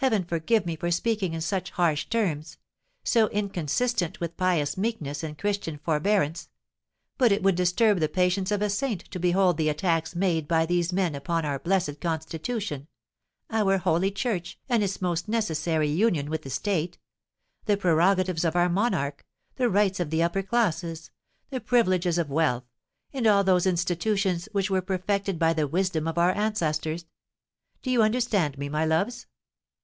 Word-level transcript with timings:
Heaven 0.00 0.22
forgive 0.22 0.64
me 0.64 0.76
for 0.76 0.92
speaking 0.92 1.34
in 1.34 1.40
such 1.40 1.70
harsh 1.72 2.06
terms—so 2.08 3.26
inconsistent 3.30 4.20
with 4.20 4.36
pious 4.36 4.76
meekness 4.78 5.24
and 5.24 5.36
Christian 5.36 5.76
forbearance; 5.84 6.50
but 7.18 7.32
it 7.32 7.42
would 7.42 7.56
disturb 7.56 7.98
the 7.98 8.08
patience 8.08 8.52
of 8.52 8.62
a 8.62 8.70
saint 8.70 9.00
to 9.10 9.18
behold 9.18 9.56
the 9.56 9.68
attacks 9.68 10.14
made 10.14 10.46
by 10.46 10.66
these 10.66 10.92
men 10.92 11.16
upon 11.16 11.44
our 11.44 11.58
blessed 11.58 12.00
Constitution—our 12.00 13.78
holy 13.78 14.12
Church, 14.12 14.56
and 14.68 14.84
its 14.84 15.02
most 15.02 15.26
necessary 15.26 15.88
union 15.88 16.30
with 16.30 16.42
the 16.42 16.50
State—the 16.50 17.76
prerogatives 17.76 18.44
of 18.44 18.54
our 18.54 18.68
monarch—the 18.68 19.68
rights 19.68 19.98
of 19.98 20.10
the 20.10 20.22
upper 20.22 20.44
classes—the 20.44 21.60
privileges 21.62 22.18
of 22.18 22.30
wealth—and 22.30 23.26
all 23.26 23.42
those 23.42 23.66
institutions 23.66 24.48
which 24.52 24.70
were 24.70 24.80
perfected 24.80 25.40
by 25.40 25.52
the 25.52 25.66
wisdom 25.66 26.06
of 26.06 26.18
our 26.18 26.30
ancestors. 26.36 27.06
Do 27.82 27.90
you 27.90 28.04
understand 28.04 28.58
me, 28.58 28.68
my 28.68 28.84
loves?" 28.86 29.26